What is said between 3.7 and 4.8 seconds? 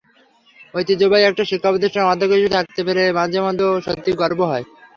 সত্যিই গর্ব হয়।